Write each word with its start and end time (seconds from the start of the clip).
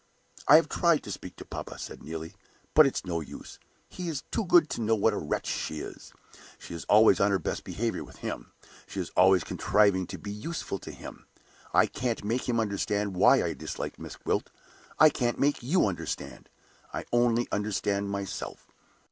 "I 0.47 0.55
have 0.55 0.67
tried 0.67 1.03
to 1.03 1.11
speak 1.11 1.35
to 1.35 1.45
papa," 1.45 1.77
said 1.77 2.01
Neelie. 2.01 2.33
"But 2.73 2.87
it's 2.87 3.05
no 3.05 3.19
use; 3.19 3.59
he 3.87 4.09
is 4.09 4.23
too 4.31 4.45
good 4.45 4.67
to 4.71 4.81
know 4.81 4.95
what 4.95 5.13
a 5.13 5.19
wretch 5.19 5.45
she 5.45 5.79
is. 5.79 6.11
She 6.57 6.73
is 6.73 6.85
always 6.85 7.19
on 7.19 7.29
her 7.29 7.37
best 7.37 7.63
behavior 7.63 8.03
with 8.03 8.15
him; 8.25 8.51
she 8.87 8.99
is 8.99 9.11
always 9.11 9.43
contriving 9.43 10.07
to 10.07 10.17
be 10.17 10.31
useful 10.31 10.79
to 10.79 10.91
him. 10.91 11.27
I 11.71 11.85
can't 11.85 12.23
make 12.23 12.49
him 12.49 12.59
understand 12.59 13.15
why 13.15 13.43
I 13.43 13.53
dislike 13.53 13.99
Miss 13.99 14.15
Gwilt; 14.15 14.49
I 14.97 15.11
can't 15.11 15.37
make 15.37 15.61
you 15.61 15.85
understand 15.85 16.49
I 16.91 17.05
only 17.13 17.47
understand 17.51 18.07
it 18.07 18.09
myself." 18.09 18.65